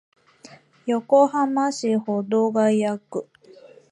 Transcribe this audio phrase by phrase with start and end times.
[0.87, 2.55] 横浜市保土ケ
[2.87, 3.27] 谷区